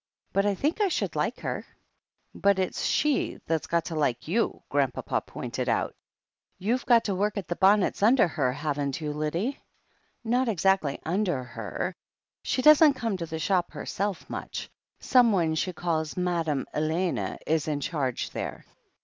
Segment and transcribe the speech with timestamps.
[0.33, 1.63] But I think I should like her."
[2.33, 5.93] "But it's she that's got to like you," Grandpapa pointed out.
[6.57, 9.59] "YouVe got to work at the bonnets under her, haven't you, Lyddie?"
[10.25, 11.95] "^J)t exactly under her.
[12.41, 17.79] She doesn't come to the shop herself, much— someone she calls Madame Elena is in
[17.79, 18.65] charge there.